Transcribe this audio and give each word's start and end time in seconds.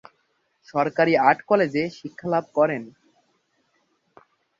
সরকারি 0.67 1.13
আর্ট 1.27 1.39
কলেজে 1.49 1.83
শিক্ষা 1.99 2.27
লাভ 2.33 2.45
করেন। 2.57 2.83